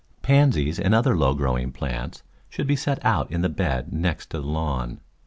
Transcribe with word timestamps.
Pansies 0.23 0.79
and 0.79 0.95
other 0.95 1.15
low 1.15 1.35
growing 1.35 1.71
plants 1.71 2.23
should 2.49 2.65
be 2.65 2.75
set 2.75 2.97
out 3.05 3.31
in 3.31 3.41
the 3.41 3.49
bed 3.49 3.93
next 3.93 4.31
the 4.31 4.41
lawn. 4.41 4.99